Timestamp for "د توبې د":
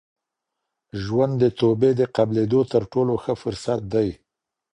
1.43-2.01